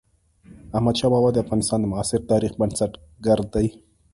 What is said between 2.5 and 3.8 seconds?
بنسټ ګر دئ.